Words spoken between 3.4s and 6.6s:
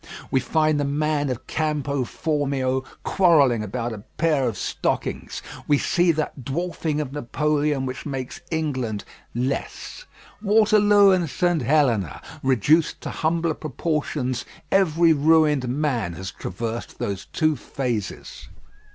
about a pair of stockings; we see that